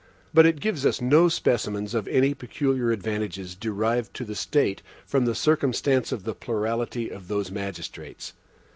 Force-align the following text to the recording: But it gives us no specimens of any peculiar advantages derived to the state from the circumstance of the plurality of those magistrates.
But 0.33 0.47
it 0.47 0.59
gives 0.59 0.83
us 0.83 0.99
no 0.99 1.29
specimens 1.29 1.93
of 1.93 2.07
any 2.07 2.33
peculiar 2.33 2.89
advantages 2.89 3.53
derived 3.53 4.15
to 4.15 4.25
the 4.25 4.33
state 4.33 4.81
from 5.05 5.25
the 5.25 5.35
circumstance 5.35 6.11
of 6.11 6.23
the 6.23 6.33
plurality 6.33 7.09
of 7.11 7.27
those 7.27 7.51
magistrates. 7.51 8.33